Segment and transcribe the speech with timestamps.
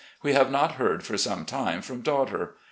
[0.23, 2.55] We have not heard for some time from daughter.